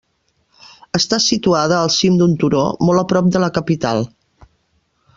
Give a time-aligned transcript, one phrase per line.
[0.99, 4.07] Està situada al cim d'un turó, molt a prop de la capital.